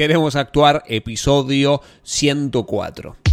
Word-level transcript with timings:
Queremos 0.00 0.34
actuar, 0.34 0.82
episodio 0.88 1.82
104. 2.04 3.29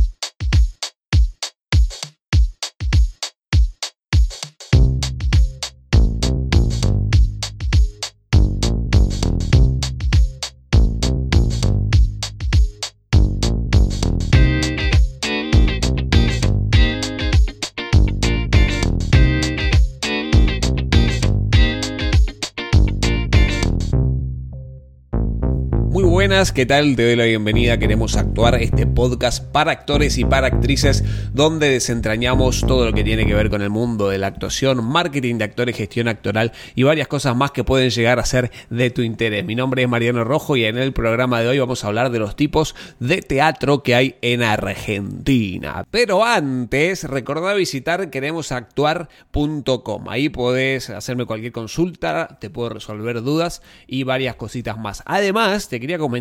¿Qué 26.53 26.65
tal? 26.65 26.97
Te 26.97 27.05
doy 27.05 27.15
la 27.15 27.23
bienvenida. 27.23 27.79
Queremos 27.79 28.17
actuar 28.17 28.55
este 28.55 28.85
podcast 28.85 29.45
para 29.45 29.71
actores 29.71 30.17
y 30.17 30.25
para 30.25 30.47
actrices 30.47 31.05
donde 31.33 31.69
desentrañamos 31.69 32.65
todo 32.67 32.85
lo 32.85 32.91
que 32.91 33.05
tiene 33.05 33.25
que 33.25 33.33
ver 33.33 33.49
con 33.49 33.61
el 33.61 33.69
mundo 33.69 34.09
de 34.09 34.17
la 34.17 34.27
actuación, 34.27 34.83
marketing 34.83 35.37
de 35.37 35.45
actores, 35.45 35.77
gestión 35.77 36.09
actoral 36.09 36.51
y 36.75 36.83
varias 36.83 37.07
cosas 37.07 37.33
más 37.33 37.51
que 37.51 37.63
pueden 37.63 37.91
llegar 37.91 38.19
a 38.19 38.25
ser 38.25 38.51
de 38.69 38.89
tu 38.89 39.03
interés. 39.03 39.45
Mi 39.45 39.55
nombre 39.55 39.83
es 39.83 39.89
Mariano 39.89 40.25
Rojo 40.25 40.57
y 40.57 40.65
en 40.65 40.77
el 40.77 40.91
programa 40.91 41.39
de 41.39 41.47
hoy 41.47 41.59
vamos 41.59 41.85
a 41.85 41.87
hablar 41.87 42.11
de 42.11 42.19
los 42.19 42.35
tipos 42.35 42.75
de 42.99 43.21
teatro 43.21 43.81
que 43.81 43.95
hay 43.95 44.15
en 44.21 44.43
Argentina. 44.43 45.85
Pero 45.89 46.25
antes, 46.25 47.05
recordá 47.05 47.53
visitar 47.53 48.09
queremosactuar.com. 48.09 50.09
Ahí 50.09 50.27
podés 50.27 50.89
hacerme 50.89 51.25
cualquier 51.25 51.53
consulta, 51.53 52.37
te 52.41 52.49
puedo 52.49 52.67
resolver 52.67 53.21
dudas 53.21 53.61
y 53.87 54.03
varias 54.03 54.35
cositas 54.35 54.77
más. 54.77 55.03
Además, 55.05 55.69
te 55.69 55.79
quería 55.79 55.97
comentar 55.97 56.16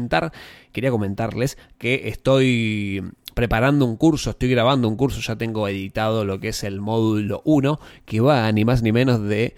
quería 0.73 0.91
comentarles 0.91 1.59
que 1.79 2.09
estoy 2.09 3.03
preparando 3.35 3.85
un 3.85 3.97
curso, 3.97 4.30
estoy 4.30 4.49
grabando 4.49 4.88
un 4.88 4.97
curso, 4.97 5.21
ya 5.21 5.37
tengo 5.37 5.69
editado 5.69 6.25
lo 6.25 6.41
que 6.41 6.49
es 6.49 6.65
el 6.65 6.80
módulo 6.80 7.43
1, 7.45 7.79
que 8.05 8.21
va 8.21 8.51
ni 8.53 8.65
más 8.65 8.83
ni 8.83 8.93
menos 8.93 9.23
de 9.23 9.55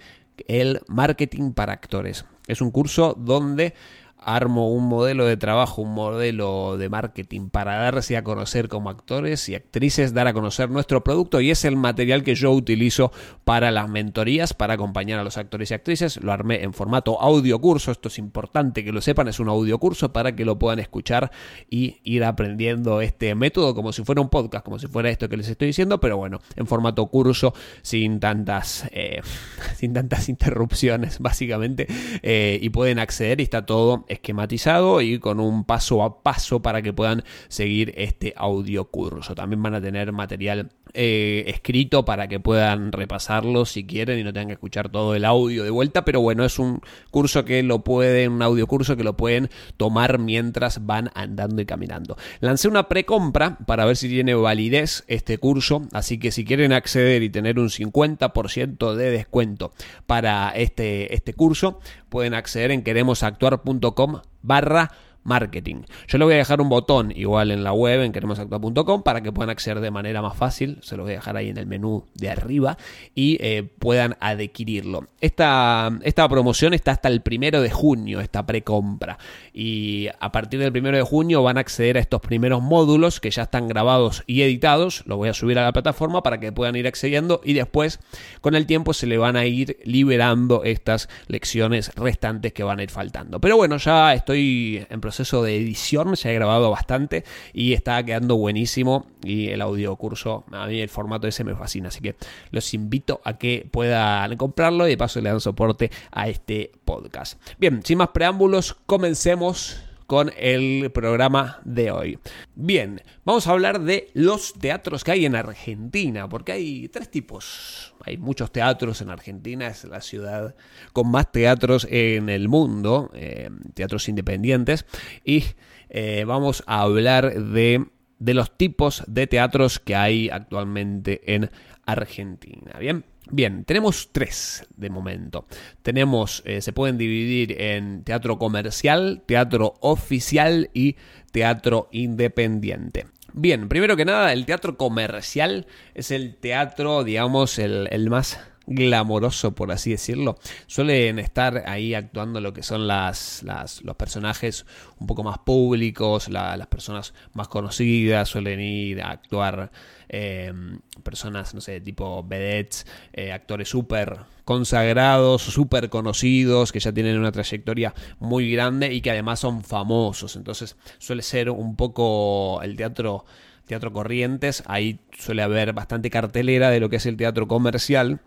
el 0.47 0.81
marketing 0.87 1.51
para 1.53 1.73
actores. 1.73 2.25
Es 2.47 2.61
un 2.61 2.71
curso 2.71 3.15
donde 3.17 3.73
armo 4.21 4.69
un 4.69 4.87
modelo 4.87 5.25
de 5.25 5.37
trabajo, 5.37 5.81
un 5.81 5.93
modelo 5.93 6.77
de 6.77 6.89
marketing 6.89 7.49
para 7.49 7.75
darse 7.75 8.17
a 8.17 8.23
conocer 8.23 8.67
como 8.67 8.89
actores 8.89 9.47
y 9.49 9.55
actrices, 9.55 10.13
dar 10.13 10.27
a 10.27 10.33
conocer 10.33 10.69
nuestro 10.69 11.03
producto 11.03 11.41
y 11.41 11.51
es 11.51 11.65
el 11.65 11.75
material 11.75 12.23
que 12.23 12.35
yo 12.35 12.51
utilizo 12.51 13.11
para 13.43 13.71
las 13.71 13.89
mentorías, 13.89 14.53
para 14.53 14.73
acompañar 14.73 15.19
a 15.19 15.23
los 15.23 15.37
actores 15.37 15.71
y 15.71 15.73
actrices. 15.73 16.21
Lo 16.21 16.31
armé 16.31 16.63
en 16.63 16.73
formato 16.73 17.19
audio 17.21 17.59
curso, 17.59 17.91
esto 17.91 18.09
es 18.09 18.17
importante 18.19 18.83
que 18.83 18.91
lo 18.91 19.01
sepan, 19.01 19.27
es 19.27 19.39
un 19.39 19.49
audio 19.49 19.79
curso 19.79 20.11
para 20.11 20.35
que 20.35 20.45
lo 20.45 20.59
puedan 20.59 20.79
escuchar 20.79 21.31
y 21.69 21.99
ir 22.03 22.23
aprendiendo 22.23 23.01
este 23.01 23.33
método 23.35 23.73
como 23.73 23.93
si 23.93 24.03
fuera 24.03 24.21
un 24.21 24.29
podcast, 24.29 24.65
como 24.65 24.79
si 24.79 24.87
fuera 24.87 25.09
esto 25.09 25.29
que 25.29 25.37
les 25.37 25.47
estoy 25.47 25.67
diciendo, 25.67 25.99
pero 25.99 26.17
bueno, 26.17 26.39
en 26.55 26.67
formato 26.67 27.05
curso, 27.07 27.53
sin 27.81 28.19
tantas, 28.19 28.87
eh, 28.91 29.21
sin 29.75 29.93
tantas 29.93 30.29
interrupciones 30.29 31.19
básicamente, 31.19 31.87
eh, 32.21 32.59
y 32.61 32.69
pueden 32.69 32.99
acceder 32.99 33.39
y 33.39 33.43
está 33.43 33.65
todo 33.65 34.05
esquematizado 34.09 35.01
y 35.01 35.19
con 35.19 35.39
un 35.39 35.63
paso 35.63 36.03
a 36.03 36.21
paso 36.21 36.61
para 36.61 36.81
que 36.81 36.91
puedan 36.91 37.23
seguir 37.47 37.93
este 37.95 38.33
audio 38.35 38.89
curso. 38.89 39.35
También 39.35 39.63
van 39.63 39.75
a 39.75 39.81
tener 39.81 40.11
material 40.11 40.71
eh, 40.93 41.43
escrito 41.47 42.05
para 42.05 42.27
que 42.27 42.39
puedan 42.39 42.91
repasarlo 42.91 43.65
si 43.65 43.85
quieren 43.85 44.19
y 44.19 44.23
no 44.23 44.33
tengan 44.33 44.47
que 44.47 44.53
escuchar 44.53 44.89
todo 44.89 45.15
el 45.15 45.25
audio 45.25 45.63
de 45.63 45.69
vuelta, 45.69 46.05
pero 46.05 46.21
bueno, 46.21 46.45
es 46.45 46.59
un 46.59 46.81
curso 47.11 47.45
que 47.45 47.63
lo 47.63 47.83
pueden, 47.83 48.33
un 48.33 48.41
audio 48.41 48.67
curso 48.67 48.95
que 48.97 49.03
lo 49.03 49.15
pueden 49.15 49.49
tomar 49.77 50.19
mientras 50.19 50.85
van 50.85 51.11
andando 51.13 51.61
y 51.61 51.65
caminando. 51.65 52.17
Lancé 52.39 52.67
una 52.67 52.87
precompra 52.87 53.57
para 53.65 53.85
ver 53.85 53.97
si 53.97 54.09
tiene 54.09 54.33
validez 54.33 55.03
este 55.07 55.37
curso, 55.37 55.87
así 55.91 56.17
que 56.17 56.31
si 56.31 56.45
quieren 56.45 56.73
acceder 56.73 57.23
y 57.23 57.29
tener 57.29 57.59
un 57.59 57.69
50% 57.69 58.95
de 58.95 59.11
descuento 59.11 59.73
para 60.05 60.49
este, 60.51 61.13
este 61.13 61.33
curso, 61.33 61.79
pueden 62.09 62.33
acceder 62.33 62.71
en 62.71 62.83
queremosactuar.com 62.83 64.21
barra 64.41 64.91
marketing. 65.29 65.83
Yo 66.09 66.17
le 66.17 66.25
voy 66.25 66.33
a 66.33 66.37
dejar 66.37 66.59
un 66.59 66.67
botón 66.67 67.13
igual 67.15 67.51
en 67.51 67.63
la 67.63 67.71
web 67.71 68.01
en 68.01 68.11
queremosactuar.com 68.11 69.03
para 69.03 69.21
que 69.21 69.31
puedan 69.31 69.49
acceder 69.49 69.79
de 69.79 69.91
manera 69.91 70.21
más 70.21 70.35
fácil. 70.35 70.79
Se 70.81 70.97
lo 70.97 71.03
voy 71.03 71.13
a 71.13 71.15
dejar 71.15 71.37
ahí 71.37 71.47
en 71.47 71.57
el 71.57 71.67
menú 71.67 72.03
de 72.15 72.29
arriba 72.29 72.77
y 73.15 73.37
eh, 73.39 73.63
puedan 73.79 74.17
adquirirlo. 74.19 75.07
Esta, 75.21 75.89
esta 76.03 76.27
promoción 76.27 76.73
está 76.73 76.91
hasta 76.91 77.07
el 77.07 77.21
primero 77.21 77.61
de 77.61 77.69
junio, 77.69 78.19
esta 78.19 78.45
precompra. 78.45 79.17
Y 79.53 80.07
a 80.19 80.31
partir 80.31 80.59
del 80.59 80.71
primero 80.71 80.97
de 80.97 81.03
junio 81.03 81.43
van 81.43 81.57
a 81.57 81.61
acceder 81.61 81.97
a 81.97 81.99
estos 81.99 82.21
primeros 82.21 82.61
módulos 82.61 83.19
que 83.19 83.31
ya 83.31 83.43
están 83.43 83.67
grabados 83.67 84.23
y 84.25 84.41
editados. 84.41 85.03
Lo 85.05 85.17
voy 85.17 85.29
a 85.29 85.33
subir 85.33 85.59
a 85.59 85.63
la 85.63 85.71
plataforma 85.71 86.23
para 86.23 86.39
que 86.39 86.51
puedan 86.51 86.75
ir 86.75 86.87
accediendo 86.87 87.41
y 87.43 87.53
después 87.53 87.99
con 88.41 88.55
el 88.55 88.65
tiempo 88.65 88.93
se 88.93 89.07
le 89.07 89.17
van 89.17 89.35
a 89.35 89.45
ir 89.45 89.77
liberando 89.83 90.63
estas 90.63 91.09
lecciones 91.27 91.93
restantes 91.95 92.53
que 92.53 92.63
van 92.63 92.79
a 92.79 92.83
ir 92.83 92.89
faltando. 92.89 93.39
Pero 93.39 93.57
bueno, 93.57 93.77
ya 93.77 94.13
estoy 94.13 94.85
en 94.89 95.01
proceso 95.01 95.18
de 95.19 95.55
edición, 95.57 96.15
se 96.15 96.29
ha 96.29 96.33
grabado 96.33 96.71
bastante 96.71 97.23
y 97.53 97.73
está 97.73 98.01
quedando 98.03 98.37
buenísimo 98.37 99.05
y 99.23 99.49
el 99.49 99.61
audio 99.61 99.95
curso, 99.97 100.45
a 100.51 100.65
mí 100.65 100.79
el 100.79 100.89
formato 100.89 101.27
ese 101.27 101.43
me 101.43 101.55
fascina, 101.55 101.89
así 101.89 101.99
que 101.99 102.15
los 102.51 102.73
invito 102.73 103.19
a 103.25 103.37
que 103.37 103.67
puedan 103.69 104.35
comprarlo 104.37 104.87
y 104.87 104.91
de 104.91 104.97
paso 104.97 105.19
le 105.19 105.29
dan 105.29 105.41
soporte 105.41 105.91
a 106.11 106.29
este 106.29 106.71
podcast. 106.85 107.39
Bien, 107.59 107.81
sin 107.83 107.97
más 107.97 108.09
preámbulos, 108.09 108.77
comencemos 108.85 109.83
con 110.09 110.31
el 110.37 110.89
programa 110.91 111.59
de 111.65 111.91
hoy. 111.91 112.17
Bien, 112.55 112.99
vamos 113.25 113.45
a 113.45 113.51
hablar 113.51 113.79
de 113.81 114.09
los 114.15 114.53
teatros 114.53 115.03
que 115.03 115.11
hay 115.11 115.25
en 115.27 115.35
Argentina, 115.35 116.27
porque 116.27 116.51
hay 116.51 116.87
tres 116.87 117.11
tipos. 117.11 117.93
Hay 118.03 118.17
muchos 118.17 118.51
teatros 118.51 119.01
en 119.01 119.11
Argentina, 119.11 119.67
es 119.67 119.83
la 119.83 120.01
ciudad 120.01 120.55
con 120.93 121.11
más 121.11 121.31
teatros 121.31 121.85
en 121.91 122.29
el 122.29 122.49
mundo, 122.49 123.11
eh, 123.13 123.51
teatros 123.75 124.09
independientes, 124.09 124.87
y 125.23 125.43
eh, 125.89 126.23
vamos 126.25 126.63
a 126.65 126.81
hablar 126.81 127.43
de, 127.43 127.85
de 128.19 128.33
los 128.33 128.57
tipos 128.57 129.03
de 129.07 129.27
teatros 129.27 129.79
que 129.79 129.95
hay 129.95 130.29
actualmente 130.29 131.35
en 131.35 131.49
Argentina. 131.85 132.77
Bien. 132.79 133.03
Bien, 133.31 133.63
tenemos 133.63 134.09
tres 134.11 134.65
de 134.75 134.89
momento. 134.89 135.45
Tenemos, 135.83 136.41
eh, 136.45 136.61
se 136.61 136.73
pueden 136.73 136.97
dividir 136.97 137.61
en 137.61 138.03
teatro 138.03 138.39
comercial, 138.39 139.21
teatro 139.27 139.75
oficial 139.81 140.71
y 140.73 140.95
teatro 141.31 141.89
independiente. 141.91 143.05
Bien, 143.33 143.69
primero 143.69 143.95
que 143.95 144.05
nada, 144.05 144.33
el 144.33 144.45
teatro 144.45 144.77
comercial 144.77 145.67
es 145.93 146.11
el 146.11 146.35
teatro, 146.35 147.03
digamos, 147.03 147.59
el, 147.59 148.09
más 148.09 148.39
glamoroso, 148.69 149.53
por 149.53 149.71
así 149.71 149.91
decirlo. 149.91 150.37
Suelen 150.67 151.19
estar 151.19 151.63
ahí 151.67 151.93
actuando 151.93 152.39
lo 152.39 152.53
que 152.53 152.63
son 152.63 152.87
las, 152.87 153.43
los 153.83 153.95
personajes 153.95 154.65
un 154.99 155.07
poco 155.07 155.23
más 155.23 155.39
públicos, 155.39 156.29
las 156.29 156.67
personas 156.67 157.13
más 157.33 157.47
conocidas, 157.47 158.29
suelen 158.29 158.59
ir 158.61 159.01
a 159.01 159.11
actuar 159.11 159.71
Em, 160.11 160.79
personas, 161.03 161.53
no 161.53 161.61
sé, 161.61 161.81
tipo 161.81 162.23
vedettes, 162.23 162.87
eh, 163.13 163.31
actores 163.31 163.69
súper 163.69 164.17
consagrados, 164.43 165.43
súper 165.43 165.89
conocidos, 165.89 166.71
que 166.71 166.79
ya 166.79 166.91
tienen 166.91 167.19
una 167.19 167.31
trayectoria 167.31 167.93
muy 168.17 168.51
grande 168.51 168.91
y 168.91 169.01
que 169.01 169.11
además 169.11 169.39
son 169.39 169.63
famosos. 169.63 170.35
Entonces 170.35 170.77
suele 170.97 171.21
ser 171.21 171.51
un 171.51 171.75
poco 171.75 172.59
el 172.63 172.75
teatro, 172.75 173.23
teatro 173.67 173.93
Corrientes, 173.93 174.63
ahí 174.65 174.99
suele 175.15 175.43
haber 175.43 175.73
bastante 175.73 176.09
cartelera 176.09 176.71
de 176.71 176.79
lo 176.79 176.89
que 176.89 176.95
es 176.95 177.05
el 177.05 177.15
teatro 177.15 177.47
comercial 177.47 178.19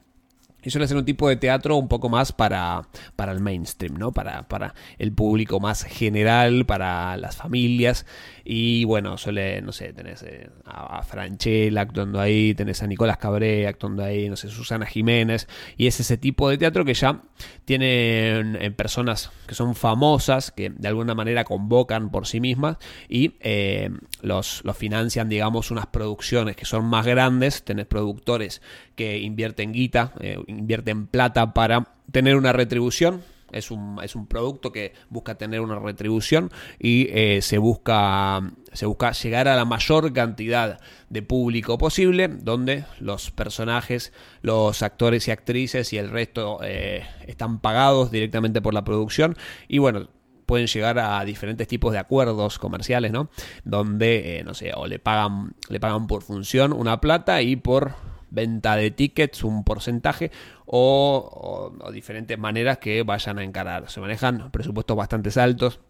y 0.65 0.71
suele 0.71 0.87
ser 0.87 0.97
un 0.97 1.05
tipo 1.05 1.29
de 1.29 1.37
teatro 1.37 1.77
un 1.77 1.89
poco 1.89 2.09
más 2.09 2.33
para, 2.33 2.83
para 3.17 3.33
el 3.33 3.41
mainstream, 3.41 3.97
¿no? 3.97 4.13
Para, 4.13 4.49
para 4.49 4.75
el 4.99 5.13
público 5.13 5.59
más 5.61 5.83
general, 5.85 6.65
para 6.67 7.17
las 7.17 7.37
familias. 7.37 8.07
Y 8.45 8.85
bueno, 8.85 9.19
suele, 9.19 9.61
no 9.63 9.73
sé, 9.73 9.93
tenés 9.93 10.23
eh, 10.23 10.51
a, 10.65 11.03
Franchella 11.03 11.81
actuando 11.81 12.21
ahí, 12.21 12.55
tenés 12.55 12.83
a 12.83 12.87
Nicolás 12.87 13.19
Cabré 13.19 13.67
actuando 13.67 14.05
ahí, 14.05 14.29
no 14.29 14.37
sé, 14.37 14.49
Susana 14.49 14.87
Jiménez. 14.87 15.49
Y 15.77 15.87
es 15.87 15.99
ese 16.01 16.17
tipo 16.17 16.49
de 16.49 16.59
teatro 16.59 16.85
que 16.85 16.95
ya 16.95 17.23
tienen 17.65 18.57
eh, 18.61 18.71
personas 18.71 19.31
que 19.47 19.55
son 19.55 19.75
famosas, 19.75 20.51
que 20.51 20.71
de 20.71 20.89
alguna 20.89 21.15
manera 21.15 21.45
convocan 21.45 22.11
por 22.11 22.27
sí 22.27 22.41
mismas 22.41 22.77
y 23.09 23.35
eh, 23.41 23.91
los, 24.21 24.63
los 24.65 24.77
financian, 24.77 25.29
digamos, 25.29 25.71
unas 25.71 25.87
producciones 25.87 26.57
que 26.57 26.65
son 26.65 26.85
más 26.85 27.07
grandes. 27.07 27.65
Tenés 27.65 27.87
productores 27.87 28.63
que 28.95 29.19
invierten 29.19 29.73
guita, 29.73 30.13
invierten 30.59 31.07
plata 31.07 31.55
para 31.55 31.95
tener 32.11 32.37
una 32.37 32.53
retribución. 32.53 33.23
Es 33.51 33.71
un, 33.71 33.99
es 34.03 34.17
un 34.17 34.27
producto 34.27 34.73
que 34.73 34.95
busca 35.11 35.35
tener 35.35 35.61
una 35.61 35.79
retribución 35.79 36.51
y 36.79 37.09
eh, 37.11 37.43
se, 37.43 37.59
busca, 37.59 38.41
se 38.73 38.87
busca 38.87 39.13
llegar 39.13 39.47
a 39.47 39.57
la 39.57 39.67
mayor 39.67 40.11
cantidad 40.15 40.81
de 41.11 41.21
público 41.21 41.77
posible, 41.77 42.29
donde 42.29 42.87
los 42.99 43.31
personajes, 43.31 44.15
los 44.41 44.83
actores 44.83 45.29
y 45.29 45.33
actrices 45.33 45.93
y 45.93 45.99
el 45.99 46.09
resto 46.09 46.61
eh, 46.63 47.05
están 47.27 47.61
pagados 47.61 48.11
directamente 48.11 48.63
por 48.63 48.73
la 48.73 48.85
producción. 48.85 49.37
Y 49.69 49.77
bueno, 49.77 50.09
pueden 50.47 50.67
llegar 50.67 50.99
a 50.99 51.25
diferentes 51.25 51.67
tipos 51.67 51.93
de 51.93 51.99
acuerdos 51.99 52.59
comerciales, 52.59 53.13
¿no? 53.13 53.31
Donde, 53.65 54.39
eh, 54.39 54.45
no 54.45 54.55
sé, 54.55 54.73
o 54.75 54.87
le 54.87 54.99
pagan, 54.99 55.55
le 55.69 55.81
pagan 55.81 56.07
por 56.07 56.23
función 56.23 56.73
una 56.73 57.01
plata 57.01 57.43
y 57.43 57.57
por 57.57 57.95
venta 58.33 58.77
de 58.77 58.91
tickets 58.91 59.45
un 59.45 59.63
porcentaje 59.63 60.31
o, 60.67 61.73
diferentes 61.93 62.39
maneras 62.39 62.79
que 62.79 63.03
vayan 63.03 63.39
a 63.39 63.45
encarar. 63.45 63.91
Se 63.91 64.01
manejan 64.01 64.51
presupuestos 64.51 64.97
bastante 64.97 65.39
altos 65.41 65.81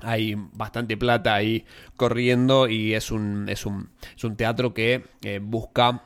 hay 0.00 0.36
bastante 0.52 0.96
plata 0.96 1.34
ahí 1.34 1.64
corriendo 1.96 2.68
y 2.68 2.94
es 2.94 3.10
un, 3.10 3.48
es 3.48 3.66
un, 3.66 3.90
es 4.16 4.22
un 4.22 4.36
teatro 4.36 4.72
que 4.72 5.04
eh, 5.22 5.40
busca 5.42 6.04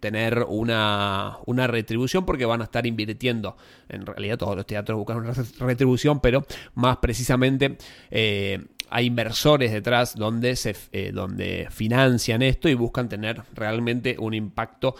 tener 0.00 0.46
una, 0.48 1.38
una, 1.46 1.66
retribución 1.66 2.24
porque 2.24 2.46
van 2.46 2.62
a 2.62 2.64
estar 2.64 2.86
invirtiendo. 2.86 3.56
En 3.88 4.06
realidad 4.06 4.38
todos 4.38 4.56
los 4.56 4.66
teatros 4.66 4.98
buscan 4.98 5.18
una 5.18 5.32
retribución, 5.60 6.20
pero 6.20 6.44
más 6.74 6.96
precisamente 6.96 7.76
eh, 8.10 8.64
hay 8.90 9.06
inversores 9.06 9.72
detrás 9.72 10.16
donde, 10.16 10.56
se, 10.56 10.76
eh, 10.92 11.12
donde 11.12 11.68
financian 11.70 12.42
esto 12.42 12.68
y 12.68 12.74
buscan 12.74 13.08
tener 13.08 13.42
realmente 13.54 14.16
un 14.18 14.34
impacto 14.34 14.94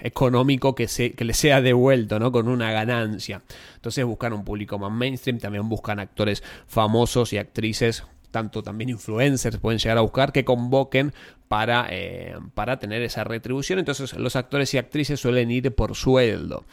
económico 0.00 0.74
que, 0.74 0.86
se, 0.88 1.12
que 1.12 1.24
le 1.24 1.32
sea 1.32 1.62
devuelto, 1.62 2.18
¿no? 2.18 2.30
Con 2.30 2.48
una 2.48 2.72
ganancia. 2.72 3.42
Entonces 3.76 4.04
buscan 4.04 4.32
un 4.32 4.44
público 4.44 4.78
más 4.78 4.92
mainstream, 4.92 5.38
también 5.38 5.68
buscan 5.68 5.98
actores 5.98 6.42
famosos 6.66 7.32
y 7.32 7.38
actrices 7.38 8.04
tanto 8.34 8.64
también 8.64 8.90
influencers 8.90 9.58
pueden 9.58 9.78
llegar 9.78 9.96
a 9.96 10.00
buscar 10.00 10.32
que 10.32 10.44
convoquen 10.44 11.12
para, 11.46 11.86
eh, 11.90 12.34
para 12.54 12.80
tener 12.80 13.00
esa 13.02 13.22
retribución. 13.22 13.78
Entonces 13.78 14.12
los 14.14 14.34
actores 14.34 14.74
y 14.74 14.78
actrices 14.78 15.20
suelen 15.20 15.52
ir 15.52 15.72
por 15.72 15.94
sueldo. 15.94 16.64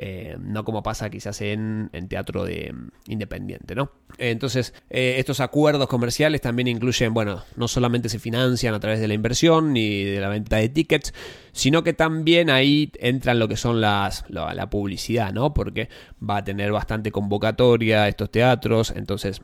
Eh, 0.00 0.36
no 0.40 0.64
como 0.64 0.84
pasa 0.84 1.10
quizás 1.10 1.40
en, 1.40 1.90
teatro 2.08 2.44
de 2.44 2.72
mm, 2.72 3.10
independiente, 3.10 3.74
¿no? 3.74 3.90
Entonces, 4.16 4.72
eh, 4.90 5.16
estos 5.18 5.40
acuerdos 5.40 5.88
comerciales 5.88 6.40
también 6.40 6.68
incluyen, 6.68 7.12
bueno, 7.12 7.42
no 7.56 7.66
solamente 7.66 8.08
se 8.08 8.20
financian 8.20 8.74
a 8.74 8.80
través 8.80 9.00
de 9.00 9.08
la 9.08 9.14
inversión 9.14 9.72
ni 9.72 10.04
de 10.04 10.20
la 10.20 10.28
venta 10.28 10.58
de 10.58 10.68
tickets, 10.68 11.12
sino 11.50 11.82
que 11.82 11.94
también 11.94 12.48
ahí 12.48 12.92
entran 13.00 13.40
lo 13.40 13.48
que 13.48 13.56
son 13.56 13.80
las, 13.80 14.24
la 14.28 14.70
publicidad, 14.70 15.32
¿no? 15.32 15.52
Porque 15.52 15.88
va 16.22 16.36
a 16.36 16.44
tener 16.44 16.70
bastante 16.70 17.10
convocatoria 17.10 18.06
estos 18.06 18.30
teatros, 18.30 18.92
entonces 18.94 19.42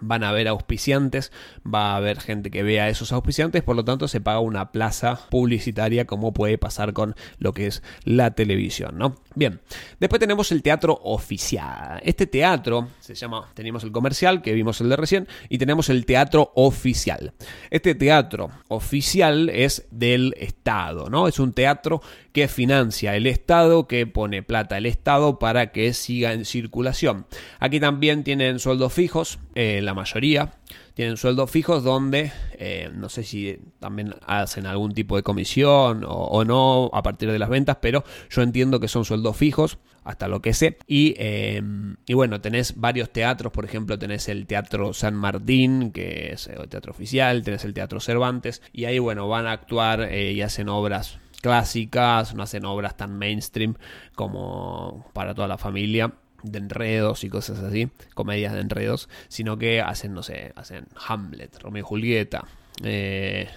van 0.00 0.24
a 0.24 0.30
haber 0.30 0.48
auspiciantes, 0.48 1.32
va 1.62 1.92
a 1.92 1.96
haber 1.96 2.20
gente 2.20 2.50
que 2.50 2.62
vea 2.62 2.88
esos 2.88 3.12
auspiciantes, 3.12 3.62
por 3.62 3.76
lo 3.76 3.84
tanto 3.84 4.08
se 4.08 4.20
paga 4.20 4.40
una 4.40 4.72
plaza 4.72 5.20
publicitaria 5.30 6.06
como 6.06 6.32
puede 6.32 6.58
pasar 6.58 6.92
con 6.92 7.14
lo 7.38 7.52
que 7.52 7.66
es 7.66 7.82
la 8.04 8.32
televisión, 8.32 8.98
¿no? 8.98 9.16
Bien, 9.34 9.60
después 9.98 10.20
tenemos 10.20 10.52
el 10.52 10.62
teatro 10.62 10.98
oficial. 11.04 12.00
Este 12.04 12.26
teatro 12.26 12.88
se 13.00 13.14
llama, 13.14 13.50
tenemos 13.54 13.84
el 13.84 13.92
comercial 13.92 14.42
que 14.42 14.52
vimos 14.52 14.80
el 14.80 14.88
de 14.88 14.96
recién 14.96 15.28
y 15.48 15.58
tenemos 15.58 15.88
el 15.88 16.04
teatro 16.04 16.52
oficial. 16.54 17.32
Este 17.70 17.94
teatro 17.94 18.50
oficial 18.68 19.48
es 19.48 19.86
del 19.90 20.34
Estado, 20.38 21.08
¿no? 21.08 21.28
Es 21.28 21.38
un 21.38 21.52
teatro 21.52 22.02
que 22.32 22.48
financia 22.48 23.14
el 23.16 23.26
Estado, 23.26 23.86
que 23.86 24.06
pone 24.06 24.42
plata 24.42 24.78
el 24.78 24.86
Estado 24.86 25.38
para 25.38 25.72
que 25.72 25.92
siga 25.92 26.32
en 26.32 26.44
circulación. 26.44 27.26
Aquí 27.58 27.80
también 27.80 28.24
tienen 28.24 28.58
sueldos 28.58 28.92
fijos, 28.92 29.38
eh, 29.54 29.81
la 29.84 29.94
mayoría 29.94 30.52
tienen 30.94 31.16
sueldos 31.16 31.50
fijos 31.50 31.84
donde 31.84 32.32
eh, 32.52 32.90
no 32.94 33.08
sé 33.08 33.22
si 33.22 33.58
también 33.78 34.14
hacen 34.26 34.66
algún 34.66 34.92
tipo 34.92 35.16
de 35.16 35.22
comisión 35.22 36.04
o, 36.06 36.44
no 36.44 36.90
a 36.92 37.02
partir 37.02 37.30
de 37.30 37.38
las 37.38 37.48
ventas, 37.48 37.78
pero 37.80 38.04
yo 38.30 38.42
entiendo 38.42 38.80
que 38.80 38.88
son 38.88 39.04
sueldos 39.04 39.36
fijos 39.36 39.78
hasta 40.04 40.28
lo 40.28 40.42
que 40.42 40.52
sé. 40.52 40.78
Y, 40.86 41.14
em, 41.18 41.96
y, 42.06 42.14
bueno, 42.14 42.40
tenés 42.40 42.78
varios 42.80 43.10
teatros, 43.10 43.52
por 43.52 43.64
ejemplo, 43.64 43.98
tenés 43.98 44.28
el 44.28 44.46
Teatro 44.46 44.92
San 44.92 45.14
Martín, 45.14 45.92
que 45.92 46.32
es 46.32 46.48
el 46.48 46.68
teatro 46.68 46.92
oficial, 46.92 47.42
tenés 47.42 47.64
el 47.64 47.72
Teatro 47.72 48.00
Cervantes, 48.00 48.62
y 48.72 48.86
ahí, 48.86 48.98
bueno, 48.98 49.28
van 49.28 49.46
a 49.46 49.52
actuar 49.52 50.02
eh, 50.02 50.32
y 50.32 50.42
hacen 50.42 50.68
obras 50.68 51.18
clásicas, 51.40 52.34
no 52.34 52.42
hacen 52.42 52.64
obras 52.64 52.96
tan 52.96 53.18
mainstream 53.18 53.74
como 54.14 55.06
para 55.12 55.34
toda 55.34 55.48
la 55.48 55.58
familia 55.58 56.12
de 56.42 56.58
enredos 56.58 57.24
y 57.24 57.28
cosas 57.28 57.58
así, 57.60 57.88
comedias 58.14 58.52
de 58.52 58.60
enredos, 58.60 59.08
sino 59.28 59.58
que 59.58 59.80
hacen, 59.80 60.14
no 60.14 60.22
sé, 60.22 60.52
hacen 60.56 60.86
Hamlet, 61.06 61.58
Romeo 61.60 61.80
y 61.80 61.84
Julieta, 61.84 62.44
eh, 62.82 63.48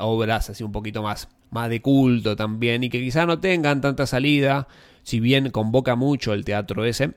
obras 0.00 0.50
así 0.50 0.64
un 0.64 0.72
poquito 0.72 1.02
más, 1.02 1.28
más 1.50 1.68
de 1.68 1.80
culto 1.80 2.36
también 2.36 2.82
y 2.84 2.90
que 2.90 3.00
quizá 3.00 3.26
no 3.26 3.38
tengan 3.40 3.80
tanta 3.80 4.06
salida, 4.06 4.68
si 5.02 5.20
bien 5.20 5.50
convoca 5.50 5.94
mucho 5.96 6.32
el 6.32 6.44
teatro 6.44 6.84
ese, 6.84 7.12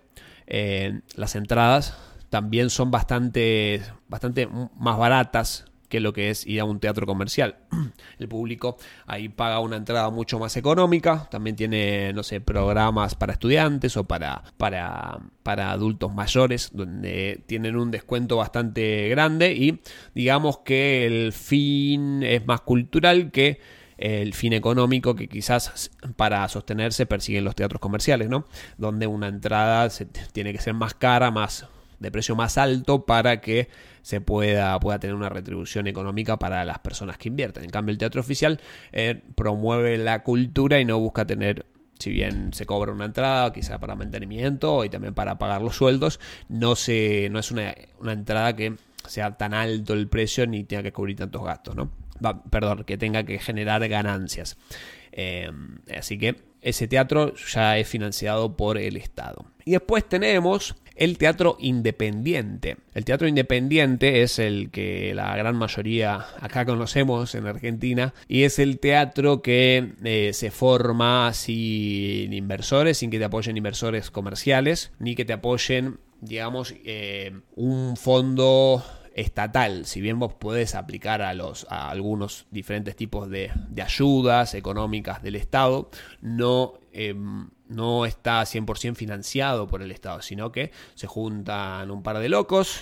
eh, 0.47 1.01
las 1.15 1.35
entradas 1.35 1.97
también 2.29 2.69
son 2.69 2.91
bastante, 2.91 3.81
bastante 4.07 4.47
más 4.77 4.97
baratas 4.97 5.65
que 5.89 5.99
lo 5.99 6.13
que 6.13 6.29
es 6.29 6.45
ir 6.47 6.61
a 6.61 6.65
un 6.65 6.79
teatro 6.79 7.05
comercial. 7.05 7.57
El 8.19 8.27
público 8.27 8.77
ahí 9.05 9.27
paga 9.27 9.59
una 9.59 9.75
entrada 9.75 10.09
mucho 10.09 10.39
más 10.39 10.55
económica, 10.55 11.27
también 11.29 11.55
tiene, 11.55 12.13
no 12.13 12.23
sé, 12.23 12.39
programas 12.39 13.15
para 13.15 13.33
estudiantes 13.33 13.97
o 13.97 14.05
para, 14.05 14.43
para, 14.57 15.19
para 15.43 15.71
adultos 15.71 16.13
mayores, 16.13 16.69
donde 16.73 17.43
tienen 17.47 17.75
un 17.75 17.91
descuento 17.91 18.37
bastante 18.37 19.09
grande 19.09 19.53
y 19.53 19.81
digamos 20.13 20.59
que 20.59 21.05
el 21.05 21.33
fin 21.33 22.23
es 22.23 22.45
más 22.45 22.61
cultural 22.61 23.31
que 23.31 23.59
el 23.97 24.33
fin 24.33 24.53
económico 24.53 25.13
que 25.13 25.27
quizás 25.27 25.91
para 26.15 26.47
sostenerse 26.47 27.05
persiguen 27.05 27.43
los 27.43 27.55
teatros 27.55 27.81
comerciales, 27.81 28.29
¿no? 28.29 28.45
Donde 28.77 29.07
una 29.07 29.27
entrada 29.27 29.89
tiene 30.31 30.53
que 30.53 30.59
ser 30.59 30.73
más 30.73 30.93
cara, 30.93 31.31
más 31.31 31.67
de 31.99 32.11
precio 32.11 32.35
más 32.35 32.57
alto 32.57 33.05
para 33.05 33.41
que 33.41 33.69
se 34.01 34.21
pueda, 34.21 34.79
pueda 34.79 34.99
tener 34.99 35.15
una 35.15 35.29
retribución 35.29 35.87
económica 35.87 36.37
para 36.37 36.65
las 36.65 36.79
personas 36.79 37.17
que 37.17 37.29
invierten. 37.29 37.63
En 37.63 37.69
cambio, 37.69 37.91
el 37.91 37.97
teatro 37.97 38.21
oficial 38.21 38.59
eh, 38.91 39.21
promueve 39.35 39.97
la 39.97 40.23
cultura 40.23 40.79
y 40.79 40.85
no 40.85 40.99
busca 40.99 41.25
tener 41.25 41.65
si 41.99 42.11
bien 42.11 42.53
se 42.53 42.65
cobra 42.65 42.93
una 42.93 43.05
entrada, 43.05 43.51
quizá 43.51 43.77
para 43.77 43.93
mantenimiento 43.93 44.85
y 44.85 44.89
también 44.89 45.13
para 45.13 45.37
pagar 45.37 45.61
los 45.61 45.75
sueldos, 45.75 46.19
no, 46.47 46.75
se, 46.75 47.27
no 47.29 47.39
es 47.39 47.51
una, 47.51 47.75
entrada 48.05 48.55
que 48.55 48.75
sea 49.05 49.35
tan 49.35 49.53
alto 49.53 49.93
el 49.93 50.07
precio 50.07 50.47
ni 50.47 50.63
tenga 50.63 50.81
que 50.81 50.93
cubrir 50.93 51.17
tantos 51.17 51.43
gastos, 51.43 51.75
¿no? 51.75 51.91
perdón, 52.49 52.85
que 52.85 52.97
tenga 52.97 53.23
que 53.23 53.37
generar 53.37 53.85
ganancias. 53.87 54.57
Eh, 55.11 55.51
así 55.97 56.17
que 56.17 56.37
ese 56.61 56.87
teatro 56.87 57.33
ya 57.35 57.77
es 57.77 57.87
financiado 57.87 58.55
por 58.55 58.77
el 58.77 58.97
Estado. 58.97 59.45
Y 59.65 59.71
después 59.71 60.07
tenemos 60.07 60.75
el 60.99 61.17
teatro 61.17 61.55
independiente. 61.59 62.75
El 62.93 63.05
teatro 63.05 63.29
independiente 63.29 64.21
es 64.21 64.37
el 64.37 64.69
que 64.69 65.13
la 65.15 65.33
gran 65.37 65.55
mayoría 65.55 66.25
acá 66.41 66.65
conocemos 66.65 67.33
en 67.35 67.47
Argentina 67.47 68.13
y 68.27 68.43
es 68.43 68.59
el 68.59 68.79
teatro 68.79 69.41
que 69.41 69.93
eh, 70.03 70.31
se 70.33 70.51
forma 70.51 71.31
sin 71.33 72.33
inversores, 72.33 72.97
sin 72.97 73.09
que 73.09 73.17
te 73.17 73.23
apoyen 73.23 73.55
inversores 73.55 74.11
comerciales, 74.11 74.91
ni 74.99 75.15
que 75.15 75.23
te 75.23 75.31
apoyen, 75.31 76.01
digamos, 76.19 76.75
eh, 76.83 77.31
un 77.55 77.95
fondo 77.95 78.83
estatal, 79.15 79.85
si 79.85 80.01
bien 80.01 80.19
vos 80.19 80.33
podés 80.33 80.75
aplicar 80.75 81.21
a, 81.21 81.33
los, 81.33 81.65
a 81.69 81.89
algunos 81.89 82.45
diferentes 82.51 82.97
tipos 82.97 83.29
de, 83.29 83.51
ayudas 83.81 84.53
económicas 84.53 85.23
del 85.23 85.35
Estado, 85.35 85.89
no 86.21 86.73
em, 86.91 87.49
no 87.69 88.05
está 88.05 88.41
100% 88.41 88.95
financiado 88.95 89.67
por 89.67 89.81
el 89.81 89.91
Estado, 89.91 90.21
sino 90.21 90.51
que 90.51 90.71
se 90.95 91.07
juntan 91.07 91.89
un 91.91 92.03
par 92.03 92.19
de 92.19 92.27
locos, 92.27 92.81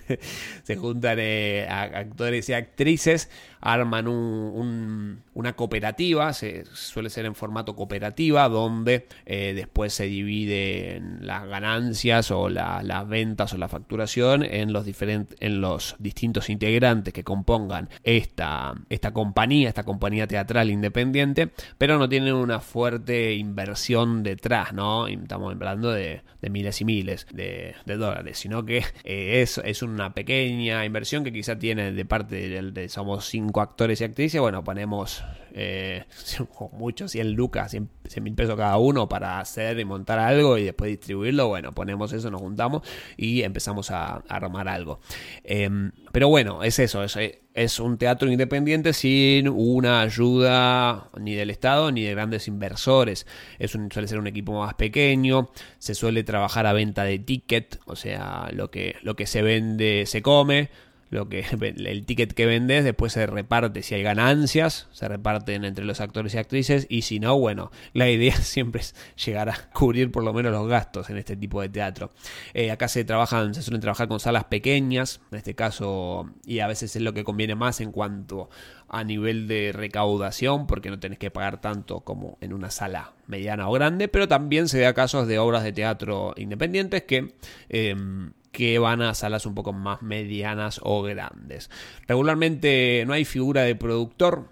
se 0.64 0.76
juntan 0.76 1.18
eh, 1.20 1.66
actores 1.68 2.48
y 2.48 2.52
actrices, 2.52 3.30
arman 3.60 5.15
una 5.46 5.52
cooperativa, 5.54 6.32
se, 6.32 6.64
suele 6.74 7.08
ser 7.08 7.24
en 7.24 7.36
formato 7.36 7.76
cooperativa, 7.76 8.48
donde 8.48 9.06
eh, 9.26 9.52
después 9.54 9.92
se 9.92 10.06
dividen 10.06 11.18
las 11.20 11.46
ganancias 11.46 12.32
o 12.32 12.48
las 12.48 13.08
ventas 13.08 13.52
o 13.52 13.56
la 13.56 13.68
facturación 13.68 14.42
en 14.42 14.72
los, 14.72 14.84
diferentes, 14.84 15.36
en 15.38 15.60
los 15.60 15.94
distintos 16.00 16.50
integrantes 16.50 17.14
que 17.14 17.22
compongan 17.22 17.88
esta, 18.02 18.74
esta 18.90 19.12
compañía, 19.12 19.68
esta 19.68 19.84
compañía 19.84 20.26
teatral 20.26 20.68
independiente, 20.68 21.50
pero 21.78 21.96
no 21.96 22.08
tienen 22.08 22.34
una 22.34 22.58
fuerte 22.58 23.34
inversión 23.34 24.24
detrás, 24.24 24.72
¿no? 24.72 25.06
estamos 25.06 25.54
hablando 25.54 25.92
de, 25.92 26.22
miles 26.50 26.80
y 26.80 26.84
miles 26.84 27.26
de, 27.32 27.74
dólares, 27.86 28.38
sino 28.38 28.64
que 28.64 28.78
eh, 29.04 29.42
es, 29.42 29.58
es, 29.58 29.82
una 29.82 30.12
pequeña 30.12 30.84
inversión 30.84 31.22
que 31.22 31.32
quizá 31.32 31.56
tiene 31.56 31.92
de 31.92 32.04
parte 32.04 32.48
de, 32.48 32.88
somos 32.88 33.26
cinco 33.26 33.60
actores 33.60 34.00
y 34.00 34.04
actrices, 34.04 34.40
bueno, 34.40 34.64
ponemos 34.64 35.22
eh, 35.52 36.04
muchos 36.72 37.12
100 37.12 37.32
lucas, 37.32 37.70
100 37.70 37.88
mil 38.22 38.34
pesos 38.34 38.56
cada 38.56 38.76
uno 38.78 39.08
para 39.08 39.40
hacer 39.40 39.78
y 39.78 39.84
montar 39.84 40.18
algo 40.18 40.58
y 40.58 40.64
después 40.64 40.90
distribuirlo, 40.90 41.48
bueno, 41.48 41.74
ponemos 41.74 42.12
eso, 42.12 42.30
nos 42.30 42.40
juntamos 42.40 42.82
y 43.16 43.42
empezamos 43.42 43.90
a, 43.90 44.22
armar 44.28 44.68
algo. 44.68 45.00
Em, 45.44 45.92
pero 46.12 46.28
bueno, 46.28 46.62
es 46.62 46.78
eso, 46.78 47.02
es, 47.02 47.16
es 47.54 47.80
un 47.80 47.96
teatro 47.96 48.30
independiente 48.30 48.92
sin 48.92 49.48
una 49.48 50.02
ayuda 50.02 51.08
ni 51.18 51.34
del 51.34 51.48
Estado 51.48 51.90
ni 51.90 52.02
de 52.02 52.12
grandes 52.12 52.48
inversores. 52.48 53.26
Es 53.58 53.74
un, 53.74 53.90
suele 53.90 54.08
ser 54.08 54.18
un 54.18 54.26
equipo 54.26 54.58
más 54.58 54.74
pequeño, 54.74 55.50
se 55.78 55.94
suele 55.94 56.22
trabajar 56.22 56.66
a 56.66 56.74
venta 56.74 57.04
de 57.04 57.18
ticket, 57.18 57.80
o 57.86 57.96
sea, 57.96 58.50
lo 58.52 58.70
que, 58.70 58.96
lo 59.02 59.16
que 59.16 59.26
se 59.26 59.40
vende 59.40 60.04
se 60.06 60.20
come 60.20 60.68
lo 61.10 61.28
que 61.28 61.44
el 61.60 62.04
ticket 62.06 62.32
que 62.32 62.46
vendes 62.46 62.84
después 62.84 63.12
se 63.12 63.26
reparte 63.26 63.82
si 63.82 63.94
hay 63.94 64.02
ganancias 64.02 64.88
se 64.92 65.08
reparten 65.08 65.64
entre 65.64 65.84
los 65.84 66.00
actores 66.00 66.34
y 66.34 66.38
actrices 66.38 66.86
y 66.88 67.02
si 67.02 67.20
no 67.20 67.38
bueno 67.38 67.70
la 67.92 68.10
idea 68.10 68.36
siempre 68.40 68.80
es 68.80 68.94
llegar 69.24 69.48
a 69.48 69.56
cubrir 69.72 70.10
por 70.10 70.24
lo 70.24 70.32
menos 70.32 70.52
los 70.52 70.68
gastos 70.68 71.10
en 71.10 71.18
este 71.18 71.36
tipo 71.36 71.60
de 71.60 71.68
teatro. 71.68 72.10
Eh, 72.54 72.70
acá 72.70 72.88
se 72.88 73.04
trabajan 73.04 73.54
se 73.54 73.62
suelen 73.62 73.80
trabajar 73.80 74.08
con 74.08 74.20
salas 74.20 74.44
pequeñas 74.44 75.20
en 75.30 75.38
este 75.38 75.54
caso 75.54 76.30
y 76.44 76.60
a 76.60 76.66
veces 76.66 76.96
es 76.96 77.02
lo 77.02 77.12
que 77.12 77.24
conviene 77.24 77.54
más 77.54 77.80
en 77.80 77.92
cuanto 77.92 78.48
a 78.88 79.04
nivel 79.04 79.48
de 79.48 79.72
recaudación 79.72 80.66
porque 80.66 80.90
no 80.90 80.98
tenés 80.98 81.18
que 81.18 81.30
pagar 81.30 81.60
tanto 81.60 82.00
como 82.00 82.38
en 82.40 82.52
una 82.52 82.70
sala 82.70 83.12
mediana 83.26 83.68
o 83.68 83.72
grande 83.72 84.08
pero 84.08 84.28
también 84.28 84.68
se 84.68 84.80
da 84.80 84.94
casos 84.94 85.26
de 85.26 85.38
obras 85.38 85.64
de 85.64 85.72
teatro 85.72 86.34
independientes 86.36 87.02
que 87.02 87.34
em, 87.68 88.32
que 88.56 88.78
van 88.78 89.02
a 89.02 89.12
salas 89.12 89.44
un 89.44 89.54
poco 89.54 89.74
más 89.74 90.00
medianas 90.00 90.80
o 90.82 91.02
grandes. 91.02 91.68
Regularmente 92.08 93.04
no 93.06 93.12
hay 93.12 93.26
figura 93.26 93.64
de 93.64 93.74
productor, 93.74 94.48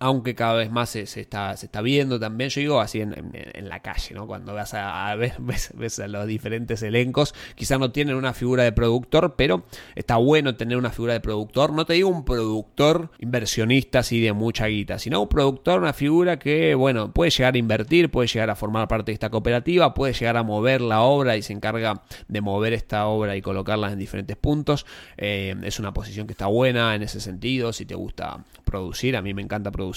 aunque 0.00 0.34
cada 0.34 0.54
vez 0.54 0.70
más 0.70 0.90
se, 0.90 1.02
está, 1.02 1.54
viendo 1.82 2.18
también, 2.20 2.50
yo 2.50 2.60
digo 2.60 2.80
así 2.80 3.00
en, 3.00 3.68
la 3.68 3.80
calle, 3.80 4.14
¿no? 4.14 4.26
Cuando 4.26 4.54
vas 4.54 4.74
a, 4.74 5.14
ver, 5.16 5.34
ves, 5.38 5.98
los 6.08 6.26
diferentes 6.26 6.82
elencos, 6.82 7.34
quizás 7.54 7.78
no 7.78 7.90
tienen 7.90 8.16
una 8.16 8.32
figura 8.32 8.62
de 8.62 8.72
productor, 8.72 9.34
pero 9.36 9.64
está 9.94 10.16
bueno 10.16 10.56
tener 10.56 10.76
una 10.76 10.90
figura 10.90 11.12
de 11.12 11.20
productor, 11.20 11.72
no 11.72 11.84
te 11.84 11.94
digo 11.94 12.08
un 12.08 12.24
productor 12.24 13.10
inversionista 13.18 14.00
así 14.00 14.20
de 14.20 14.32
mucha 14.32 14.66
guita, 14.66 14.98
sino 14.98 15.20
un 15.22 15.28
productor, 15.28 15.80
una 15.80 15.92
figura 15.92 16.38
que, 16.38 16.74
bueno, 16.74 17.12
puede 17.12 17.30
llegar 17.30 17.54
a 17.54 17.58
invertir, 17.58 18.10
puede 18.10 18.28
llegar 18.28 18.50
a 18.50 18.56
formar 18.56 18.88
parte 18.88 19.10
de 19.10 19.14
esta 19.14 19.30
cooperativa, 19.30 19.94
puede 19.94 20.12
llegar 20.12 20.36
a 20.36 20.42
mover 20.42 20.80
la 20.80 21.00
obra 21.02 21.36
y 21.36 21.42
se 21.42 21.52
encarga 21.52 22.02
de 22.28 22.40
mover 22.40 22.72
esta 22.72 23.06
obra 23.06 23.36
y 23.36 23.42
colocarla 23.42 23.92
en 23.92 23.98
diferentes 23.98 24.36
puntos, 24.36 24.86
eh, 25.16 25.54
es 25.62 25.78
una 25.78 25.92
posición 25.92 26.26
que 26.26 26.32
está 26.32 26.46
buena 26.46 26.94
en 26.94 27.02
ese 27.02 27.20
sentido, 27.20 27.72
si 27.72 27.84
te 27.84 27.94
gusta 27.94 28.44
producir, 28.64 29.16
a 29.16 29.22
mí 29.22 29.34
me 29.34 29.42
encanta 29.42 29.70
producir, 29.70 29.87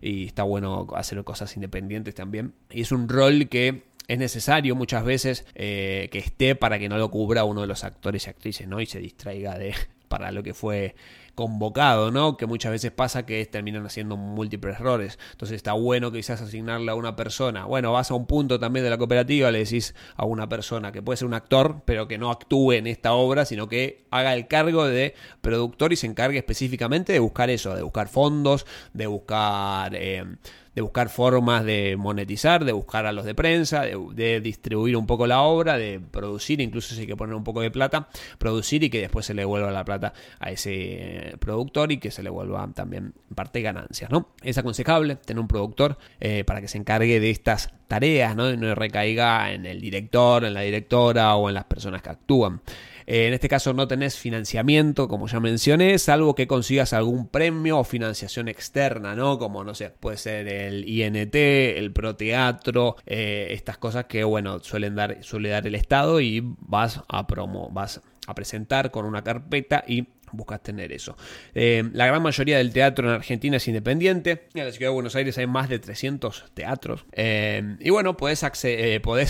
y 0.00 0.26
está 0.26 0.42
bueno 0.42 0.86
hacer 0.94 1.22
cosas 1.24 1.54
independientes 1.56 2.14
también. 2.14 2.54
Y 2.70 2.82
es 2.82 2.92
un 2.92 3.08
rol 3.08 3.48
que 3.48 3.84
es 4.08 4.18
necesario 4.18 4.74
muchas 4.74 5.04
veces 5.04 5.46
eh, 5.54 6.08
que 6.10 6.18
esté 6.18 6.54
para 6.54 6.78
que 6.78 6.88
no 6.88 6.98
lo 6.98 7.10
cubra 7.10 7.44
uno 7.44 7.60
de 7.60 7.66
los 7.66 7.84
actores 7.84 8.26
y 8.26 8.30
actrices, 8.30 8.66
¿no? 8.66 8.80
Y 8.80 8.86
se 8.86 8.98
distraiga 9.00 9.58
de 9.58 9.74
para 10.08 10.32
lo 10.32 10.42
que 10.42 10.54
fue 10.54 10.94
convocado, 11.38 12.10
¿no? 12.10 12.36
Que 12.36 12.46
muchas 12.46 12.72
veces 12.72 12.90
pasa 12.90 13.24
que 13.24 13.46
terminan 13.46 13.86
haciendo 13.86 14.16
múltiples 14.16 14.80
errores. 14.80 15.20
Entonces 15.30 15.54
está 15.54 15.72
bueno 15.72 16.10
quizás 16.10 16.42
asignarle 16.42 16.90
a 16.90 16.96
una 16.96 17.14
persona. 17.14 17.64
Bueno, 17.64 17.92
vas 17.92 18.10
a 18.10 18.14
un 18.14 18.26
punto 18.26 18.58
también 18.58 18.82
de 18.82 18.90
la 18.90 18.98
cooperativa, 18.98 19.52
le 19.52 19.60
decís 19.60 19.94
a 20.16 20.24
una 20.24 20.48
persona 20.48 20.90
que 20.90 21.00
puede 21.00 21.16
ser 21.16 21.28
un 21.28 21.34
actor, 21.34 21.82
pero 21.84 22.08
que 22.08 22.18
no 22.18 22.32
actúe 22.32 22.72
en 22.72 22.88
esta 22.88 23.12
obra, 23.12 23.44
sino 23.44 23.68
que 23.68 24.04
haga 24.10 24.34
el 24.34 24.48
cargo 24.48 24.84
de 24.84 25.14
productor 25.40 25.92
y 25.92 25.96
se 25.96 26.08
encargue 26.08 26.38
específicamente 26.38 27.12
de 27.12 27.20
buscar 27.20 27.50
eso, 27.50 27.76
de 27.76 27.82
buscar 27.82 28.08
fondos, 28.08 28.66
de 28.92 29.06
buscar... 29.06 29.94
Eh, 29.94 30.24
de 30.78 30.82
buscar 30.82 31.08
formas 31.08 31.64
de 31.64 31.96
monetizar, 31.96 32.64
de 32.64 32.70
buscar 32.70 33.04
a 33.04 33.10
los 33.10 33.24
de 33.24 33.34
prensa, 33.34 33.82
de, 33.82 34.40
distribuir 34.40 34.96
un 34.96 35.08
poco 35.08 35.26
la 35.26 35.42
obra, 35.42 35.76
de 35.76 35.98
producir, 35.98 36.60
incluso 36.60 36.94
si 36.94 37.00
hay 37.00 37.06
que 37.08 37.16
poner 37.16 37.34
un 37.34 37.42
poco 37.42 37.60
de 37.62 37.72
plata, 37.72 38.08
producir 38.38 38.84
y 38.84 38.90
que 38.90 39.00
después 39.00 39.26
se 39.26 39.34
le 39.34 39.44
vuelva 39.44 39.72
la 39.72 39.84
plata 39.84 40.12
a 40.38 40.52
ese 40.52 41.34
productor 41.40 41.90
y 41.90 41.98
que 41.98 42.12
se 42.12 42.22
le 42.22 42.30
vuelva 42.30 42.64
también 42.74 43.12
parte 43.34 43.60
ganancias, 43.60 44.08
¿no? 44.08 44.28
Es 44.40 44.56
aconsejable 44.56 45.16
tener 45.16 45.40
un 45.40 45.48
productor 45.48 45.98
eh, 46.20 46.44
para 46.44 46.60
que 46.60 46.68
se 46.68 46.78
encargue 46.78 47.18
de 47.18 47.30
estas 47.30 47.72
tareas, 47.88 48.36
¿no? 48.36 48.48
Y 48.48 48.56
no 48.56 48.72
recaiga 48.76 49.50
en 49.50 49.66
el 49.66 49.80
director, 49.80 50.44
en 50.44 50.54
la 50.54 50.60
directora 50.60 51.34
o 51.34 51.48
en 51.48 51.56
las 51.56 51.64
personas 51.64 52.02
que 52.02 52.10
actúan. 52.10 52.60
Eh, 53.10 53.26
en 53.26 53.32
este 53.32 53.48
caso 53.48 53.72
no 53.72 53.88
tenés 53.88 54.18
financiamiento, 54.18 55.08
como 55.08 55.28
ya 55.28 55.40
mencioné, 55.40 55.98
salvo 55.98 56.34
que 56.34 56.46
consigas 56.46 56.92
algún 56.92 57.26
premio 57.26 57.78
o 57.78 57.84
financiación 57.84 58.48
externa, 58.48 59.14
¿no? 59.14 59.38
Como, 59.38 59.64
no 59.64 59.74
sé, 59.74 59.88
puede 59.88 60.18
ser 60.18 60.46
el 60.46 60.86
INT, 60.86 61.34
el 61.34 61.90
Proteatro, 61.90 62.96
eh, 63.06 63.46
estas 63.52 63.78
cosas 63.78 64.04
que, 64.04 64.24
bueno, 64.24 64.58
suelen 64.58 64.94
dar, 64.94 65.24
suele 65.24 65.48
dar 65.48 65.66
el 65.66 65.74
Estado 65.74 66.20
y 66.20 66.42
vas 66.58 67.00
a 67.08 67.26
promo, 67.26 67.70
vas 67.70 68.02
a 68.26 68.34
presentar 68.34 68.90
con 68.90 69.06
una 69.06 69.24
carpeta 69.24 69.84
y 69.88 70.08
buscas 70.32 70.62
tener 70.62 70.92
eso. 70.92 71.16
Eh, 71.54 71.88
la 71.92 72.06
gran 72.06 72.22
mayoría 72.22 72.58
del 72.58 72.72
teatro 72.72 73.08
en 73.08 73.14
Argentina 73.14 73.56
es 73.56 73.68
independiente. 73.68 74.48
En 74.54 74.64
la 74.64 74.72
ciudad 74.72 74.90
de 74.90 74.94
Buenos 74.94 75.16
Aires 75.16 75.36
hay 75.38 75.46
más 75.46 75.68
de 75.68 75.78
300 75.78 76.46
teatros. 76.54 77.06
Eh, 77.12 77.76
y 77.80 77.90
bueno, 77.90 78.16
acceder, 78.20 79.02
eh, 79.02 79.26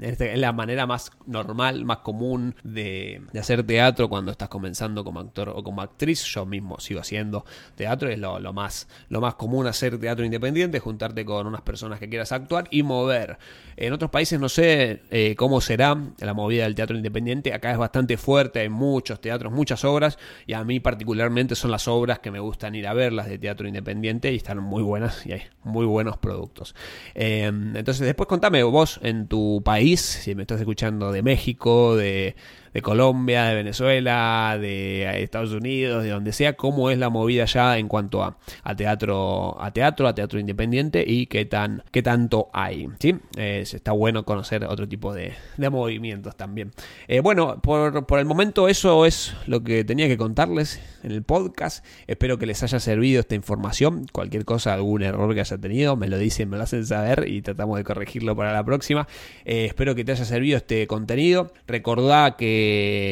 es 0.00 0.38
la 0.38 0.52
manera 0.52 0.86
más 0.86 1.10
normal, 1.26 1.84
más 1.84 1.98
común 1.98 2.54
de, 2.62 3.22
hacer 3.38 3.64
teatro 3.64 4.08
cuando 4.08 4.32
estás 4.32 4.48
comenzando 4.48 5.04
como 5.04 5.20
actor 5.20 5.50
o 5.50 5.62
como 5.62 5.82
actriz. 5.82 6.24
Yo 6.24 6.46
mismo 6.46 6.80
sigo 6.80 7.00
haciendo 7.00 7.44
teatro, 7.74 8.08
es 8.08 8.18
lo, 8.18 8.52
más, 8.52 8.88
lo 9.08 9.20
más 9.20 9.34
común 9.34 9.66
hacer 9.66 9.98
teatro 9.98 10.24
independiente, 10.24 10.78
juntarte 10.78 11.24
con 11.24 11.46
unas 11.46 11.62
personas 11.62 11.98
que 11.98 12.08
quieras 12.08 12.32
actuar 12.32 12.68
y 12.70 12.82
mover. 12.82 13.38
En 13.76 13.92
otros 13.92 14.10
países 14.10 14.38
no 14.38 14.48
sé 14.48 15.02
cómo 15.36 15.60
será 15.60 15.96
la 16.18 16.34
movida 16.34 16.64
del 16.64 16.74
teatro 16.74 16.96
independiente. 16.96 17.52
Acá 17.52 17.72
es 17.72 17.78
bastante 17.78 18.16
fuerte, 18.16 18.60
hay 18.60 18.68
muchos 18.68 19.20
teatros, 19.20 19.52
muchas 19.52 19.84
obras 19.84 20.18
y 20.46 20.54
a 20.54 20.64
mí 20.64 20.80
particularmente 20.80 21.54
son 21.54 21.70
las 21.70 21.88
obras 21.88 22.18
que 22.18 22.30
me 22.30 22.40
gustan 22.40 22.74
ir 22.74 22.86
a 22.86 22.94
ver, 22.94 23.12
las 23.12 23.28
de 23.28 23.38
teatro 23.38 23.66
independiente 23.66 24.32
y 24.32 24.36
están 24.36 24.58
muy 24.58 24.82
buenas 24.82 25.24
y 25.26 25.32
hay 25.32 25.42
muy 25.64 25.86
buenos 25.86 26.16
productos. 26.18 26.74
Em, 27.14 27.76
entonces 27.76 28.06
después 28.06 28.28
contame 28.28 28.62
vos 28.62 29.00
en 29.02 29.26
tu 29.26 29.62
país, 29.64 30.00
si 30.00 30.34
me 30.34 30.42
estás 30.42 30.60
escuchando 30.60 31.12
de 31.12 31.22
México, 31.22 31.96
de 31.96 32.36
de 32.72 32.82
Colombia, 32.82 33.44
de 33.44 33.54
Venezuela, 33.54 34.58
de 34.60 35.22
Estados 35.22 35.52
Unidos, 35.52 36.02
de 36.04 36.10
donde 36.10 36.32
sea, 36.32 36.54
cómo 36.54 36.90
es 36.90 36.98
la 36.98 37.10
movida 37.10 37.44
ya 37.44 37.78
en 37.78 37.88
cuanto 37.88 38.22
a, 38.22 38.36
teatro, 38.76 39.60
a 39.60 39.72
teatro, 39.72 40.08
a 40.08 40.14
teatro 40.14 40.38
independiente 40.38 41.04
y 41.06 41.26
qué 41.26 41.44
tan, 41.44 41.82
qué 41.90 42.02
tanto 42.02 42.48
hay. 42.52 42.88
¿sí? 42.98 43.16
está 43.36 43.92
bueno 43.92 44.24
conocer 44.24 44.64
otro 44.64 44.88
tipo 44.88 45.12
de, 45.14 45.34
movimientos 45.70 46.36
también. 46.36 46.72
Eh, 47.08 47.20
bueno, 47.20 47.60
por, 47.62 48.06
por 48.06 48.18
el 48.18 48.26
momento 48.26 48.68
eso 48.68 49.06
es 49.06 49.34
lo 49.46 49.62
que 49.62 49.84
tenía 49.84 50.08
que 50.08 50.16
contarles 50.16 50.80
en 51.02 51.12
el 51.12 51.22
podcast. 51.22 51.84
Espero 52.06 52.38
que 52.38 52.46
les 52.46 52.62
haya 52.62 52.80
servido 52.80 53.20
esta 53.20 53.34
información. 53.34 54.06
Cualquier 54.12 54.44
cosa, 54.44 54.74
algún 54.74 55.02
error 55.02 55.34
que 55.34 55.40
haya 55.40 55.58
tenido, 55.58 55.96
me 55.96 56.08
lo 56.08 56.18
dicen, 56.18 56.48
me 56.48 56.56
lo 56.56 56.64
hacen 56.64 56.86
saber 56.86 57.26
y 57.28 57.42
tratamos 57.42 57.78
de 57.78 57.84
corregirlo 57.84 58.36
para 58.36 58.52
la 58.52 58.64
próxima. 58.64 59.06
Eh, 59.44 59.66
espero 59.66 59.94
que 59.94 60.04
te 60.04 60.12
haya 60.12 60.24
servido 60.24 60.56
este 60.56 60.86
contenido. 60.86 61.52
Recordá 61.66 62.36
que 62.36 62.61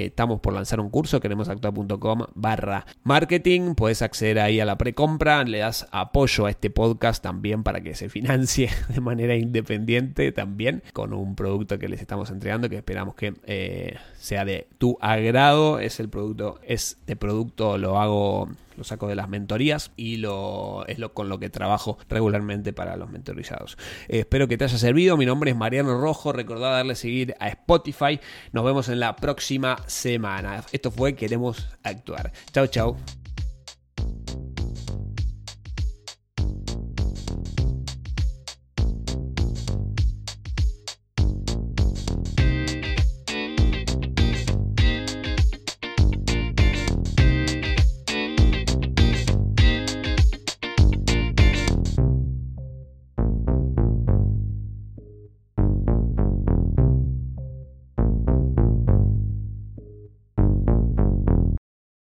estamos 0.07 0.41
por 0.41 0.53
lanzar 0.53 0.81
un 0.81 0.91
curso, 0.91 1.21
queremosactuar.com 1.21 2.27
barra 2.35 2.87
marketing. 3.03 3.75
Puedes 3.75 4.03
acceder 4.03 4.39
ahí 4.41 4.61
a 4.61 4.65
la 4.65 4.79
precompra, 4.79 5.45
le 5.45 5.59
das 5.59 5.89
apoyo 5.91 6.47
a 6.47 6.51
este 6.51 6.71
podcast 6.71 7.23
también 7.23 7.63
para 7.63 7.81
que 7.81 7.95
se 7.95 8.09
financie 8.09 8.71
de 8.89 9.01
manera 9.01 9.37
independiente 9.37 10.33
también 10.33 10.83
con 10.93 11.13
un 11.13 11.35
producto 11.35 11.79
que 11.79 11.89
les 11.89 12.01
estamos 12.01 12.31
entregando 12.31 12.69
que 12.69 12.77
esperamos 12.77 13.15
que 13.15 13.35
eh, 13.47 13.97
sea 14.19 14.45
de 14.45 14.67
tu 14.79 14.99
agrado. 15.01 15.79
Es 15.79 16.01
el 16.01 16.09
producto, 16.09 16.61
este 16.65 17.17
producto 17.17 17.79
lo 17.79 18.01
hago 18.01 18.49
lo 18.81 18.85
saco 18.85 19.09
de 19.09 19.15
las 19.15 19.29
mentorías 19.29 19.93
y 19.95 20.17
lo, 20.17 20.87
es 20.87 20.99
lo 20.99 21.13
con 21.13 21.29
lo 21.29 21.39
que 21.39 21.51
trabajo 21.51 21.99
regularmente 22.09 22.73
para 22.73 22.97
los 22.97 23.11
mentorizados. 23.11 23.77
Espero 24.09 24.49
que 24.49 24.57
te 24.57 24.65
haya 24.65 24.79
servido. 24.79 25.19
Mi 25.19 25.27
nombre 25.27 25.51
es 25.51 25.57
Mariano 25.57 26.01
Rojo. 26.01 26.33
Recordá 26.33 26.71
darle 26.71 26.95
seguir 26.95 27.35
a 27.41 27.49
Spotify. 27.49 28.21
Nos 28.53 28.65
vemos 28.65 28.89
en 28.89 29.01
la 29.01 29.17
próxima 29.17 29.77
semana. 29.87 30.65
Esto 30.73 30.91
fue 30.91 31.15
Queremos 31.15 31.69
Actuar. 31.83 32.33
Chao, 32.53 32.69
chao. 32.69 33.20